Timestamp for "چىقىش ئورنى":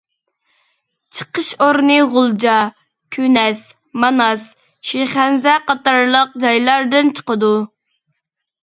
1.17-1.97